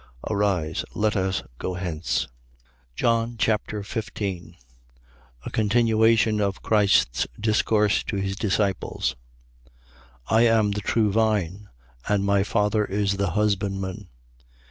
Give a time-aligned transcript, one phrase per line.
[0.27, 2.27] Arise, let us go hence.
[2.95, 4.55] John Chapter 15
[5.45, 9.15] A continuation of Christ's discourse to his disciples.
[10.27, 10.37] 15:1.
[10.37, 11.69] I am the true vine:
[12.09, 14.07] and my Father is the husbandman.